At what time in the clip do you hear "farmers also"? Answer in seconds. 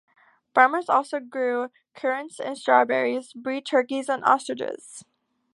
0.55-1.19